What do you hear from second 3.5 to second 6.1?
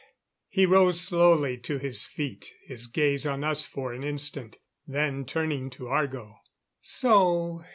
for an instant, then turning to